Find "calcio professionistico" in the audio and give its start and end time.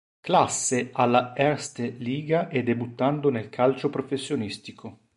3.49-4.97